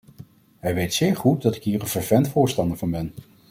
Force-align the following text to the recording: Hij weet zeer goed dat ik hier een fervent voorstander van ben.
Hij 0.59 0.73
weet 0.73 0.93
zeer 0.93 1.15
goed 1.15 1.41
dat 1.41 1.55
ik 1.55 1.63
hier 1.63 1.81
een 1.81 1.87
fervent 1.87 2.29
voorstander 2.29 2.77
van 2.77 2.91
ben. 2.91 3.13